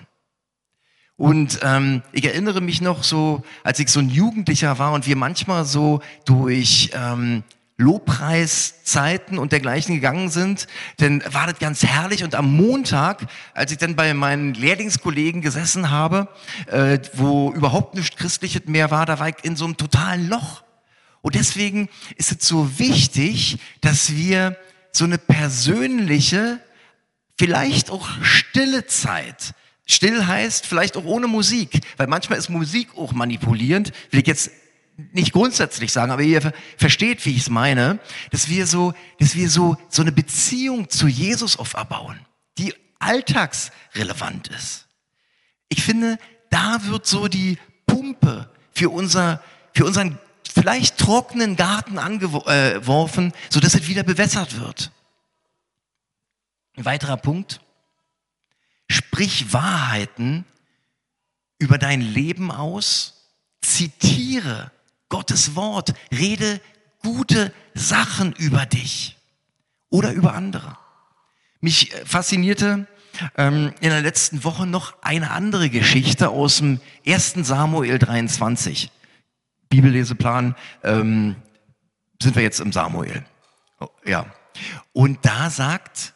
Und 1.15 1.59
ähm, 1.63 2.01
ich 2.11 2.25
erinnere 2.25 2.61
mich 2.61 2.81
noch 2.81 3.03
so, 3.03 3.43
als 3.63 3.79
ich 3.79 3.89
so 3.89 3.99
ein 3.99 4.09
Jugendlicher 4.09 4.79
war 4.79 4.93
und 4.93 5.05
wir 5.05 5.15
manchmal 5.15 5.65
so 5.65 6.01
durch 6.23 6.91
ähm, 6.93 7.43
Lobpreiszeiten 7.79 9.39
und 9.39 9.53
dergleichen 9.53 9.95
gegangen 9.95 10.29
sind, 10.29 10.67
dann 10.97 11.23
war 11.31 11.47
das 11.47 11.59
ganz 11.59 11.81
herrlich. 11.83 12.25
Und 12.25 12.35
am 12.35 12.53
Montag, 12.55 13.25
als 13.53 13.71
ich 13.71 13.77
dann 13.77 13.95
bei 13.95 14.13
meinen 14.13 14.53
Lehrlingskollegen 14.53 15.41
gesessen 15.41 15.89
habe, 15.89 16.27
äh, 16.67 16.99
wo 17.13 17.53
überhaupt 17.53 17.95
nichts 17.95 18.17
Christliches 18.17 18.63
mehr 18.65 18.91
war, 18.91 19.05
da 19.05 19.19
war 19.19 19.29
ich 19.29 19.35
in 19.43 19.55
so 19.55 19.63
einem 19.63 19.77
totalen 19.77 20.27
Loch. 20.27 20.63
Und 21.21 21.35
deswegen 21.35 21.87
ist 22.17 22.33
es 22.33 22.45
so 22.45 22.77
wichtig, 22.79 23.59
dass 23.79 24.13
wir 24.13 24.57
so 24.91 25.05
eine 25.05 25.17
persönliche, 25.17 26.59
vielleicht 27.37 27.91
auch 27.91 28.09
stille 28.21 28.87
Zeit, 28.87 29.53
Still 29.91 30.27
heißt 30.27 30.67
vielleicht 30.67 30.97
auch 30.97 31.05
ohne 31.05 31.25
Musik, 31.25 31.81
weil 31.97 32.05
manchmal 32.05 32.37
ist 32.37 32.47
Musik 32.49 32.89
auch 32.95 33.11
manipulierend. 33.11 33.91
Will 34.11 34.19
ich 34.19 34.27
jetzt 34.27 34.51
nicht 35.11 35.33
grundsätzlich 35.33 35.91
sagen, 35.91 36.11
aber 36.11 36.21
ihr 36.21 36.53
versteht, 36.77 37.25
wie 37.25 37.31
ich 37.31 37.41
es 37.41 37.49
meine, 37.49 37.99
dass 38.31 38.49
wir 38.49 38.67
so, 38.67 38.93
dass 39.19 39.35
wir 39.35 39.49
so, 39.49 39.77
so 39.89 40.01
eine 40.01 40.11
Beziehung 40.11 40.89
zu 40.89 41.07
Jesus 41.07 41.57
auferbauen, 41.57 42.19
die 42.57 42.73
alltagsrelevant 42.99 44.49
ist. 44.49 44.87
Ich 45.69 45.83
finde, 45.83 46.17
da 46.49 46.79
wird 46.85 47.05
so 47.05 47.27
die 47.27 47.57
Pumpe 47.85 48.51
für, 48.71 48.89
unser, 48.89 49.41
für 49.73 49.85
unseren 49.85 50.17
vielleicht 50.51 50.97
trockenen 50.97 51.55
Garten 51.55 51.97
angeworfen, 51.97 53.33
so 53.49 53.59
dass 53.59 53.75
es 53.75 53.87
wieder 53.87 54.03
bewässert 54.03 54.59
wird. 54.59 54.91
Ein 56.75 56.85
weiterer 56.85 57.17
Punkt. 57.17 57.61
Sprich 58.89 59.53
Wahrheiten 59.53 60.45
über 61.59 61.77
dein 61.77 62.01
Leben 62.01 62.51
aus. 62.51 63.31
Zitiere 63.61 64.71
Gottes 65.09 65.55
Wort. 65.55 65.93
Rede 66.11 66.61
gute 67.01 67.53
Sachen 67.73 68.33
über 68.33 68.65
dich 68.65 69.17
oder 69.89 70.11
über 70.11 70.33
andere. 70.33 70.77
Mich 71.61 71.91
faszinierte 72.05 72.87
ähm, 73.37 73.73
in 73.81 73.89
der 73.89 74.01
letzten 74.01 74.43
Woche 74.43 74.65
noch 74.65 75.01
eine 75.01 75.31
andere 75.31 75.69
Geschichte 75.69 76.29
aus 76.29 76.57
dem 76.57 76.79
1. 77.05 77.33
Samuel 77.41 77.99
23. 77.99 78.91
Bibelleseplan 79.69 80.55
ähm, 80.83 81.35
sind 82.21 82.35
wir 82.35 82.43
jetzt 82.43 82.59
im 82.59 82.71
Samuel. 82.71 83.23
Oh, 83.79 83.87
ja. 84.05 84.25
Und 84.93 85.19
da 85.25 85.49
sagt, 85.49 86.13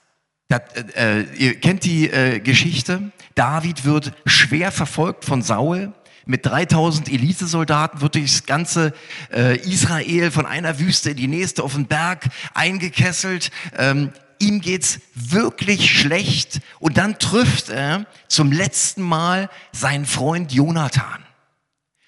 da, 0.47 0.57
äh, 0.95 1.23
ihr 1.35 1.59
kennt 1.59 1.83
die 1.83 2.09
äh, 2.09 2.39
Geschichte, 2.39 3.11
David 3.35 3.85
wird 3.85 4.13
schwer 4.25 4.71
verfolgt 4.71 5.25
von 5.25 5.41
Saul. 5.41 5.93
Mit 6.25 6.45
3000 6.45 7.09
Elitesoldaten 7.09 8.01
wird 8.01 8.15
das 8.15 8.45
ganze 8.45 8.93
äh, 9.31 9.57
Israel 9.57 10.31
von 10.31 10.45
einer 10.45 10.79
Wüste 10.79 11.11
in 11.11 11.17
die 11.17 11.27
nächste 11.27 11.63
auf 11.63 11.73
den 11.73 11.87
Berg 11.87 12.29
eingekesselt. 12.53 13.51
Ähm, 13.77 14.13
ihm 14.39 14.61
geht's 14.61 14.99
wirklich 15.15 15.91
schlecht 15.91 16.61
und 16.79 16.97
dann 16.97 17.19
trifft 17.19 17.69
er 17.69 18.05
zum 18.27 18.51
letzten 18.51 19.01
Mal 19.01 19.49
seinen 19.71 20.05
Freund 20.05 20.53
Jonathan. 20.53 21.23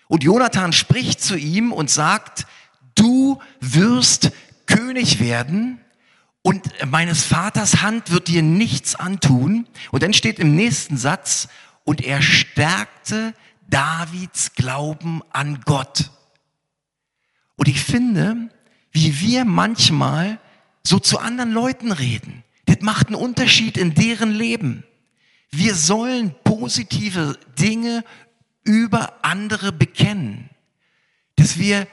Und 0.07 0.23
Jonathan 0.23 0.71
spricht 0.71 1.21
zu 1.21 1.35
ihm 1.35 1.73
und 1.73 1.89
sagt, 1.89 2.45
du 2.95 3.41
wirst 3.59 4.31
König 4.65 5.19
werden 5.19 5.79
und 6.41 6.63
meines 6.85 7.23
Vaters 7.23 7.81
Hand 7.81 8.11
wird 8.11 8.27
dir 8.27 8.43
nichts 8.43 8.95
antun. 8.95 9.67
Und 9.91 10.03
dann 10.03 10.13
steht 10.13 10.39
im 10.39 10.55
nächsten 10.55 10.95
Satz, 10.95 11.47
und 11.85 12.03
er 12.03 12.21
stärkte 12.21 13.33
Davids 13.67 14.53
Glauben 14.53 15.21
an 15.31 15.61
Gott. 15.65 16.11
Und 17.55 17.67
ich 17.67 17.81
finde, 17.81 18.49
wie 18.91 19.19
wir 19.19 19.45
manchmal 19.45 20.39
so 20.83 20.99
zu 20.99 21.19
anderen 21.19 21.51
Leuten 21.51 21.91
reden, 21.91 22.43
das 22.65 22.81
macht 22.81 23.07
einen 23.07 23.15
Unterschied 23.15 23.77
in 23.77 23.93
deren 23.93 24.31
Leben. 24.31 24.83
Wir 25.51 25.75
sollen 25.75 26.35
positive 26.43 27.37
Dinge 27.59 28.03
über 28.63 29.23
andere 29.23 29.71
bekennen, 29.71 30.49
dass 31.35 31.57
wir 31.57 31.87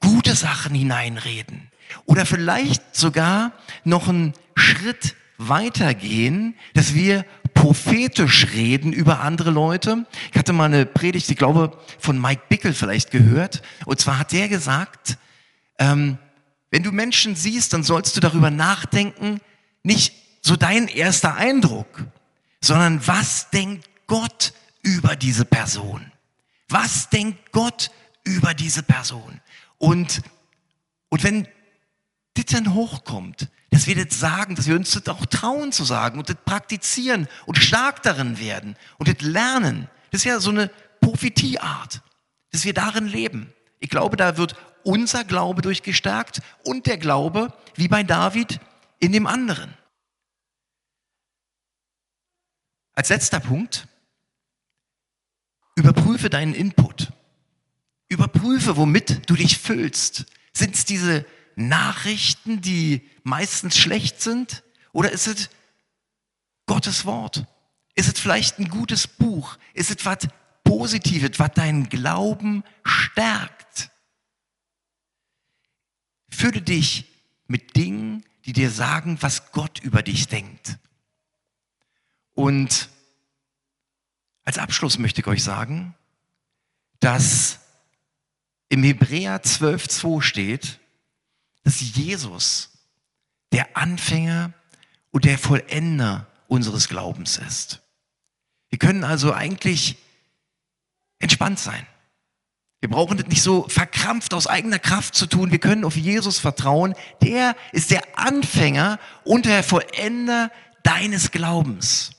gute 0.00 0.34
Sachen 0.34 0.74
hineinreden 0.74 1.70
oder 2.04 2.26
vielleicht 2.26 2.94
sogar 2.94 3.52
noch 3.84 4.08
einen 4.08 4.34
Schritt 4.56 5.14
weitergehen, 5.38 6.56
dass 6.74 6.94
wir 6.94 7.24
prophetisch 7.66 8.52
reden 8.52 8.92
über 8.92 9.22
andere 9.22 9.50
Leute. 9.50 10.06
Ich 10.30 10.38
hatte 10.38 10.52
mal 10.52 10.66
eine 10.66 10.86
Predigt, 10.86 11.28
ich 11.30 11.36
glaube, 11.36 11.76
von 11.98 12.20
Mike 12.20 12.42
Bickel 12.48 12.72
vielleicht 12.72 13.10
gehört. 13.10 13.60
Und 13.86 14.00
zwar 14.00 14.20
hat 14.20 14.30
der 14.30 14.48
gesagt, 14.48 15.18
ähm, 15.80 16.16
wenn 16.70 16.84
du 16.84 16.92
Menschen 16.92 17.34
siehst, 17.34 17.72
dann 17.72 17.82
sollst 17.82 18.16
du 18.16 18.20
darüber 18.20 18.52
nachdenken, 18.52 19.40
nicht 19.82 20.14
so 20.42 20.54
dein 20.54 20.86
erster 20.86 21.34
Eindruck, 21.34 22.04
sondern 22.60 23.04
was 23.04 23.50
denkt 23.50 23.88
Gott 24.06 24.52
über 24.82 25.16
diese 25.16 25.44
Person? 25.44 26.12
Was 26.68 27.10
denkt 27.10 27.50
Gott 27.50 27.90
über 28.22 28.54
diese 28.54 28.84
Person? 28.84 29.40
Und, 29.78 30.22
und 31.08 31.24
wenn 31.24 31.48
das 32.34 32.44
dann 32.44 32.74
hochkommt, 32.74 33.48
dass 33.70 33.86
wir 33.86 34.04
das 34.04 34.18
sagen, 34.18 34.54
dass 34.54 34.66
wir 34.66 34.76
uns 34.76 34.92
das 34.92 35.08
auch 35.08 35.26
trauen 35.26 35.72
zu 35.72 35.84
sagen 35.84 36.18
und 36.18 36.28
das 36.28 36.36
praktizieren 36.44 37.28
und 37.46 37.58
stark 37.58 38.02
darin 38.02 38.38
werden 38.38 38.76
und 38.98 39.08
das 39.08 39.20
lernen, 39.26 39.88
das 40.10 40.20
ist 40.20 40.24
ja 40.24 40.40
so 40.40 40.50
eine 40.50 40.70
Prophetieart, 41.00 42.02
dass 42.52 42.64
wir 42.64 42.74
darin 42.74 43.06
leben. 43.06 43.52
Ich 43.80 43.90
glaube, 43.90 44.16
da 44.16 44.36
wird 44.36 44.56
unser 44.82 45.24
Glaube 45.24 45.62
durchgestärkt 45.62 46.40
und 46.64 46.86
der 46.86 46.96
Glaube, 46.96 47.52
wie 47.74 47.88
bei 47.88 48.02
David, 48.02 48.60
in 48.98 49.12
dem 49.12 49.26
anderen. 49.26 49.74
Als 52.94 53.10
letzter 53.10 53.40
Punkt, 53.40 53.86
Überprüfe 55.76 56.30
deinen 56.30 56.54
Input. 56.54 57.12
Überprüfe, 58.08 58.76
womit 58.76 59.28
du 59.28 59.34
dich 59.34 59.58
füllst. 59.58 60.24
Sind 60.54 60.74
es 60.74 60.86
diese 60.86 61.26
Nachrichten, 61.54 62.62
die 62.62 63.06
meistens 63.26 63.76
schlecht 63.76 64.22
sind? 64.22 64.62
Oder 64.92 65.10
ist 65.10 65.26
es 65.26 65.50
Gottes 66.66 67.04
Wort? 67.04 67.44
Ist 67.94 68.08
es 68.08 68.20
vielleicht 68.20 68.58
ein 68.58 68.68
gutes 68.68 69.08
Buch? 69.08 69.58
Ist 69.74 69.90
es 69.90 70.06
was 70.06 70.28
Positives, 70.62 71.38
was 71.38 71.52
deinen 71.52 71.88
Glauben 71.88 72.62
stärkt? 72.84 73.90
Fülle 76.30 76.62
dich 76.62 77.06
mit 77.48 77.76
Dingen, 77.76 78.24
die 78.44 78.52
dir 78.52 78.70
sagen, 78.70 79.18
was 79.20 79.50
Gott 79.50 79.80
über 79.80 80.02
dich 80.02 80.28
denkt. 80.28 80.78
Und 82.34 82.90
als 84.44 84.58
Abschluss 84.58 84.98
möchte 84.98 85.20
ich 85.20 85.26
euch 85.26 85.42
sagen, 85.42 85.96
dass 87.00 87.58
im 88.68 88.84
Hebräer 88.84 89.42
12.2 89.42 90.22
steht, 90.22 90.78
dass 91.64 91.80
Jesus 91.80 92.75
der 93.56 93.74
Anfänger 93.74 94.52
und 95.12 95.24
der 95.24 95.38
Vollender 95.38 96.26
unseres 96.46 96.88
Glaubens 96.90 97.38
ist. 97.38 97.80
Wir 98.68 98.78
können 98.78 99.02
also 99.02 99.32
eigentlich 99.32 99.96
entspannt 101.20 101.58
sein. 101.58 101.86
Wir 102.80 102.90
brauchen 102.90 103.16
das 103.16 103.28
nicht 103.28 103.42
so 103.42 103.66
verkrampft 103.66 104.34
aus 104.34 104.46
eigener 104.46 104.78
Kraft 104.78 105.14
zu 105.14 105.26
tun. 105.26 105.52
Wir 105.52 105.58
können 105.58 105.86
auf 105.86 105.96
Jesus 105.96 106.38
vertrauen. 106.38 106.94
Der 107.22 107.56
ist 107.72 107.90
der 107.90 108.18
Anfänger 108.18 109.00
und 109.24 109.46
der 109.46 109.62
Vollender 109.62 110.52
deines 110.82 111.30
Glaubens. 111.30 112.10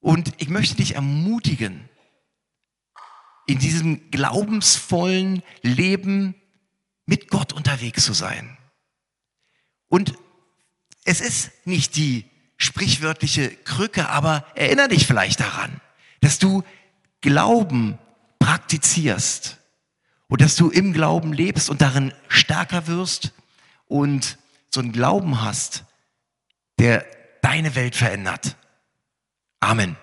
Und 0.00 0.32
ich 0.38 0.48
möchte 0.48 0.76
dich 0.76 0.94
ermutigen, 0.94 1.90
in 3.46 3.58
diesem 3.58 4.10
glaubensvollen 4.10 5.42
Leben 5.60 6.34
mit 7.04 7.28
Gott 7.28 7.52
unterwegs 7.52 8.06
zu 8.06 8.14
sein. 8.14 8.57
Und 9.88 10.14
es 11.04 11.20
ist 11.20 11.50
nicht 11.66 11.96
die 11.96 12.24
sprichwörtliche 12.56 13.50
Krücke, 13.50 14.08
aber 14.08 14.44
erinnere 14.54 14.88
dich 14.88 15.06
vielleicht 15.06 15.40
daran, 15.40 15.80
dass 16.20 16.38
du 16.38 16.64
Glauben 17.20 17.98
praktizierst 18.38 19.58
und 20.28 20.40
dass 20.40 20.56
du 20.56 20.70
im 20.70 20.92
Glauben 20.92 21.32
lebst 21.32 21.70
und 21.70 21.80
darin 21.80 22.12
stärker 22.28 22.86
wirst 22.86 23.32
und 23.86 24.38
so 24.70 24.80
einen 24.80 24.92
Glauben 24.92 25.40
hast, 25.42 25.84
der 26.78 27.06
deine 27.42 27.74
Welt 27.74 27.96
verändert. 27.96 28.56
Amen. 29.60 29.96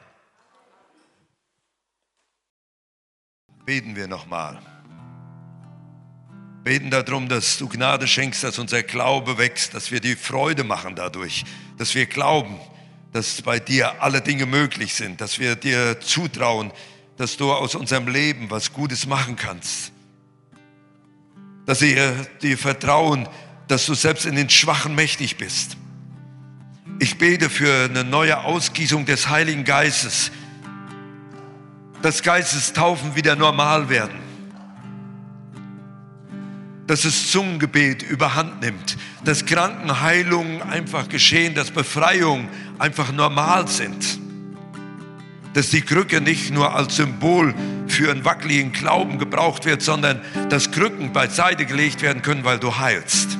Beten 3.66 3.96
wir 3.96 4.08
nochmal. 4.08 4.60
Beten 6.66 6.92
darum, 6.92 7.30
dass 7.30 7.58
du 7.58 7.70
Gnade 7.70 8.08
schenkst, 8.08 8.44
dass 8.44 8.60
unser 8.60 8.84
Glaube 8.84 9.38
wächst, 9.38 9.74
dass 9.74 9.92
wir 9.92 10.02
die 10.02 10.18
Freude 10.18 10.66
machen 10.66 10.96
dadurch, 10.96 11.46
dass 11.78 11.96
wir 11.96 12.06
glauben, 12.06 12.60
dass 13.14 13.42
bei 13.42 13.60
dir 13.60 14.02
alle 14.04 14.20
Dinge 14.20 14.46
möglich 14.46 14.94
sind, 14.94 15.22
dass 15.22 15.40
wir 15.40 15.56
dir 15.56 16.02
zutrauen, 16.02 16.74
dass 17.16 17.38
du 17.38 17.54
aus 17.54 17.76
unserem 17.76 18.10
Leben 18.10 18.52
was 18.52 18.74
Gutes 18.74 19.06
machen 19.06 19.38
kannst. 19.38 19.94
Dass 21.66 21.80
wir 21.80 22.28
dir 22.42 22.58
vertrauen, 22.58 23.30
dass 23.70 23.86
du 23.86 23.94
selbst 23.94 24.26
in 24.26 24.36
den 24.36 24.50
Schwachen 24.50 24.94
mächtig 24.94 25.38
bist 25.38 25.78
ich 27.00 27.18
bete 27.18 27.50
für 27.50 27.86
eine 27.86 28.04
neue 28.04 28.44
Ausgießung 28.44 29.06
des 29.06 29.28
Heiligen 29.28 29.64
Geistes, 29.64 30.32
dass 32.02 32.24
Geistestaufen 32.24 33.16
wieder 33.16 33.36
normal 33.36 33.90
werden, 33.90 34.18
dass 36.88 37.02
das 37.02 37.32
Zungengebet 37.32 38.04
überhand 38.04 38.62
nimmt, 38.62 38.98
dass 39.24 39.46
Krankenheilungen 39.46 40.62
einfach 40.62 41.10
geschehen, 41.10 41.56
dass 41.56 41.72
Befreiungen 41.72 42.48
einfach 42.78 43.12
normal 43.12 43.68
sind, 43.68 44.20
dass 45.54 45.70
die 45.70 45.82
Krücke 45.82 46.22
nicht 46.22 46.54
nur 46.54 46.76
als 46.76 46.98
Symbol 46.98 47.56
für 47.88 48.12
einen 48.12 48.26
wackeligen 48.26 48.72
Glauben 48.72 49.18
gebraucht 49.20 49.66
wird, 49.66 49.82
sondern 49.82 50.22
dass 50.50 50.72
Krücken 50.72 51.14
beiseite 51.14 51.66
gelegt 51.66 52.02
werden 52.02 52.22
können, 52.22 52.44
weil 52.44 52.60
du 52.60 52.78
heilst. 52.78 53.38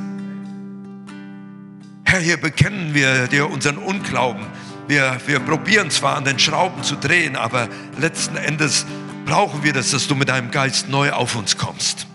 Herr, 2.04 2.20
hier 2.20 2.38
bekennen 2.38 2.94
wir 2.94 3.28
dir 3.28 3.50
unseren 3.50 3.78
Unglauben. 3.78 4.46
Wir, 4.88 5.18
wir 5.26 5.40
probieren 5.40 5.90
zwar 5.90 6.16
an 6.16 6.24
den 6.24 6.40
Schrauben 6.40 6.84
zu 6.84 6.96
drehen, 6.96 7.36
aber 7.36 7.68
letzten 8.00 8.38
Endes 8.38 8.86
brauchen 9.26 9.64
wir 9.64 9.74
das, 9.74 9.92
dass 9.92 10.08
du 10.08 10.16
mit 10.16 10.30
deinem 10.30 10.52
Geist 10.52 10.88
neu 10.88 11.12
auf 11.12 11.36
uns 11.36 11.58
kommst. 11.58 12.08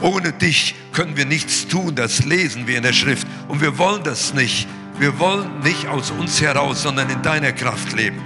Ohne 0.00 0.32
dich 0.32 0.74
können 0.92 1.16
wir 1.16 1.26
nichts 1.26 1.66
tun, 1.66 1.94
das 1.94 2.24
lesen 2.24 2.66
wir 2.66 2.76
in 2.76 2.82
der 2.82 2.92
Schrift. 2.92 3.26
Und 3.48 3.60
wir 3.60 3.78
wollen 3.78 4.02
das 4.04 4.34
nicht. 4.34 4.68
Wir 4.98 5.18
wollen 5.18 5.60
nicht 5.60 5.86
aus 5.86 6.10
uns 6.10 6.40
heraus, 6.40 6.82
sondern 6.82 7.08
in 7.10 7.22
deiner 7.22 7.52
Kraft 7.52 7.92
leben. 7.92 8.20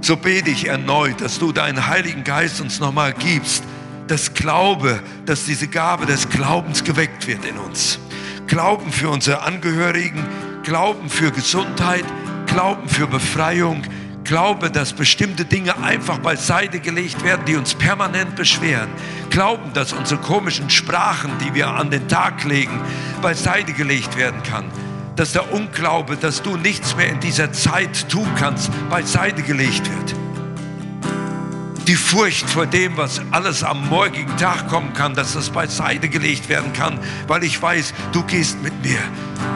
So 0.00 0.16
bete 0.16 0.50
ich 0.50 0.66
erneut, 0.66 1.20
dass 1.20 1.38
du 1.38 1.52
deinen 1.52 1.86
Heiligen 1.86 2.24
Geist 2.24 2.60
uns 2.60 2.80
nochmal 2.80 3.12
gibst, 3.12 3.64
das 4.06 4.34
Glaube, 4.34 5.00
dass 5.26 5.44
diese 5.44 5.68
Gabe 5.68 6.06
des 6.06 6.28
Glaubens 6.28 6.82
geweckt 6.82 7.26
wird 7.28 7.44
in 7.44 7.58
uns. 7.58 7.98
Glauben 8.46 8.90
für 8.90 9.08
unsere 9.10 9.42
Angehörigen, 9.42 10.24
Glauben 10.64 11.08
für 11.08 11.30
Gesundheit, 11.30 12.04
Glauben 12.46 12.88
für 12.88 13.06
Befreiung, 13.06 13.82
Glaube, 14.30 14.70
dass 14.70 14.92
bestimmte 14.92 15.44
Dinge 15.44 15.76
einfach 15.82 16.18
beiseite 16.18 16.78
gelegt 16.78 17.24
werden, 17.24 17.44
die 17.46 17.56
uns 17.56 17.74
permanent 17.74 18.36
beschweren. 18.36 18.88
Glauben, 19.28 19.72
dass 19.72 19.92
unsere 19.92 20.20
komischen 20.20 20.70
Sprachen, 20.70 21.32
die 21.40 21.52
wir 21.52 21.66
an 21.66 21.90
den 21.90 22.06
Tag 22.06 22.44
legen, 22.44 22.80
beiseite 23.22 23.72
gelegt 23.72 24.16
werden 24.16 24.40
kann. 24.44 24.66
Dass 25.16 25.32
der 25.32 25.52
Unglaube, 25.52 26.16
dass 26.16 26.42
du 26.42 26.56
nichts 26.56 26.94
mehr 26.94 27.08
in 27.08 27.18
dieser 27.18 27.52
Zeit 27.52 28.08
tun 28.08 28.28
kannst, 28.36 28.70
beiseite 28.88 29.42
gelegt 29.42 29.90
wird. 29.90 30.14
Die 31.88 31.96
Furcht 31.96 32.48
vor 32.48 32.66
dem, 32.66 32.96
was 32.96 33.20
alles 33.32 33.64
am 33.64 33.88
morgigen 33.88 34.36
Tag 34.36 34.68
kommen 34.68 34.92
kann, 34.92 35.14
dass 35.14 35.32
das 35.32 35.50
beiseite 35.50 36.08
gelegt 36.08 36.48
werden 36.48 36.72
kann, 36.72 37.00
weil 37.26 37.42
ich 37.42 37.60
weiß, 37.60 37.92
du 38.12 38.22
gehst 38.22 38.62
mit 38.62 38.80
mir 38.84 39.00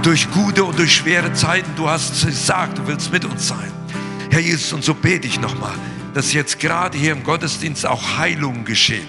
durch 0.03 0.29
gute 0.33 0.65
und 0.65 0.77
durch 0.77 0.97
schwere 0.97 1.33
Zeiten. 1.33 1.71
Du 1.77 1.89
hast 1.89 2.27
gesagt, 2.27 2.79
du 2.79 2.89
willst 2.89 3.13
mit 3.13 3.25
uns 3.25 3.47
sein. 3.47 3.84
Herr 4.35 4.41
Jesus, 4.41 4.73
und 4.73 4.83
so 4.83 4.95
bete 4.95 5.29
ich 5.29 5.39
nochmal, 5.39 5.77
dass 6.13 6.33
jetzt 6.33 6.59
gerade 6.59 6.99
hier 6.99 7.13
im 7.13 7.23
Gottesdienst 7.23 7.87
auch 7.87 8.19
Heilungen 8.19 8.65
geschehen. 8.65 9.07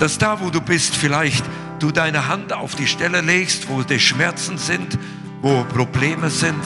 Dass 0.00 0.18
da, 0.18 0.40
wo 0.40 0.50
du 0.50 0.60
bist, 0.60 0.96
vielleicht 0.96 1.44
du 1.78 1.92
deine 1.92 2.26
Hand 2.26 2.52
auf 2.52 2.74
die 2.74 2.88
Stelle 2.88 3.20
legst, 3.20 3.68
wo 3.68 3.82
die 3.82 4.00
Schmerzen 4.00 4.58
sind, 4.58 4.98
wo 5.42 5.62
Probleme 5.62 6.28
sind. 6.28 6.60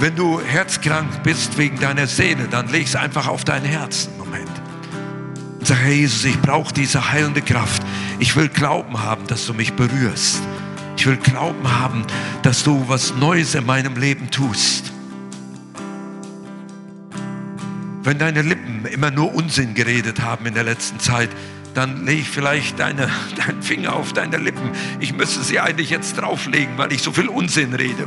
Wenn 0.00 0.16
du 0.16 0.40
herzkrank 0.40 1.22
bist 1.22 1.58
wegen 1.58 1.78
deiner 1.78 2.06
Seele, 2.06 2.48
dann 2.48 2.68
leg 2.70 2.86
es 2.86 2.96
einfach 2.96 3.26
auf 3.26 3.44
dein 3.44 3.64
Herz. 3.64 4.08
Moment. 4.16 4.48
Und 5.58 5.66
sag, 5.66 5.76
Herr 5.76 5.92
Jesus, 5.92 6.24
ich 6.24 6.40
brauche 6.40 6.72
diese 6.72 7.12
heilende 7.12 7.42
Kraft. 7.42 7.82
Ich 8.18 8.34
will 8.34 8.48
Glauben 8.48 9.02
haben, 9.02 9.26
dass 9.26 9.44
du 9.44 9.52
mich 9.52 9.74
berührst. 9.74 10.40
Ich 10.96 11.06
will 11.06 11.16
Glauben 11.16 11.70
haben, 11.70 12.04
dass 12.42 12.64
du 12.64 12.88
was 12.88 13.14
Neues 13.16 13.54
in 13.54 13.66
meinem 13.66 13.96
Leben 13.96 14.30
tust. 14.30 14.92
Wenn 18.02 18.18
deine 18.18 18.42
Lippen 18.42 18.86
immer 18.86 19.10
nur 19.10 19.34
Unsinn 19.34 19.74
geredet 19.74 20.22
haben 20.22 20.46
in 20.46 20.54
der 20.54 20.64
letzten 20.64 20.98
Zeit, 20.98 21.28
dann 21.74 22.06
lege 22.06 22.22
ich 22.22 22.30
vielleicht 22.30 22.78
deine, 22.78 23.10
deinen 23.36 23.62
Finger 23.62 23.94
auf 23.94 24.12
deine 24.12 24.38
Lippen. 24.38 24.70
Ich 25.00 25.12
müsste 25.12 25.42
sie 25.42 25.60
eigentlich 25.60 25.90
jetzt 25.90 26.14
drauflegen, 26.14 26.78
weil 26.78 26.92
ich 26.92 27.02
so 27.02 27.12
viel 27.12 27.28
Unsinn 27.28 27.74
rede. 27.74 28.06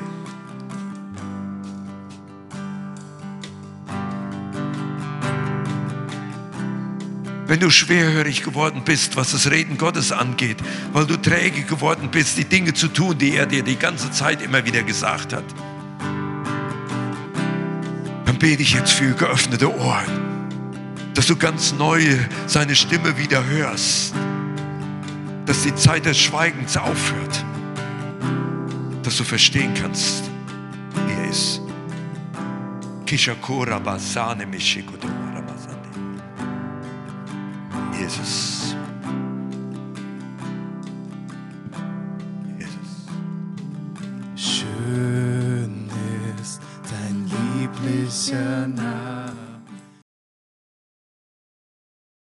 Wenn 7.49 7.59
du 7.59 7.71
schwerhörig 7.71 8.43
geworden 8.43 8.83
bist, 8.85 9.17
was 9.17 9.31
das 9.31 9.49
Reden 9.49 9.79
Gottes 9.79 10.11
angeht, 10.11 10.57
weil 10.93 11.07
du 11.07 11.17
träge 11.17 11.63
geworden 11.63 12.09
bist, 12.11 12.37
die 12.37 12.45
Dinge 12.45 12.75
zu 12.75 12.87
tun, 12.89 13.17
die 13.17 13.35
er 13.35 13.47
dir 13.47 13.63
die 13.63 13.75
ganze 13.75 14.11
Zeit 14.11 14.43
immer 14.43 14.63
wieder 14.65 14.83
gesagt 14.83 15.33
hat, 15.33 15.43
dann 18.25 18.37
bete 18.37 18.61
ich 18.61 18.73
jetzt 18.73 18.91
für 18.91 19.13
geöffnete 19.13 19.75
Ohren, 19.75 20.45
dass 21.15 21.25
du 21.25 21.35
ganz 21.35 21.73
neu 21.73 22.03
seine 22.45 22.75
Stimme 22.75 23.17
wieder 23.17 23.43
hörst, 23.43 24.13
dass 25.47 25.63
die 25.63 25.73
Zeit 25.73 26.05
des 26.05 26.19
Schweigens 26.19 26.77
aufhört, 26.77 27.43
dass 29.01 29.17
du 29.17 29.23
verstehen 29.23 29.73
kannst, 29.73 30.29
wie 31.07 31.13
er 31.13 31.29
ist. 31.31 31.61
Kishakura 33.07 33.79
basane 33.79 34.45
mishikodo. 34.45 35.18
Jesus. 38.09 38.75
Jesus. 42.57 43.05
Schön 44.35 45.87
ist 46.41 46.59
dein 46.89 47.29
lieblicher 47.29 48.67
Name. 48.67 49.18